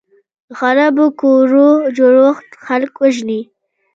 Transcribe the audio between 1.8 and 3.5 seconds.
جوړښت خلک وژني.